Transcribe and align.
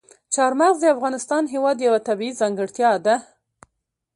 چار 0.33 0.51
مغز 0.59 0.77
د 0.79 0.85
افغانستان 0.95 1.43
هېواد 1.53 1.77
یوه 1.87 1.99
طبیعي 2.07 2.37
ځانګړتیا 2.41 2.91
ده. 3.05 3.15